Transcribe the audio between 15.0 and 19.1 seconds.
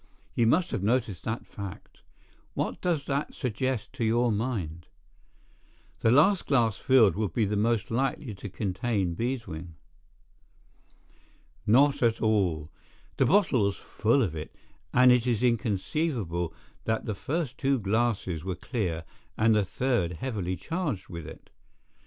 it is inconceivable that the first two glasses were clear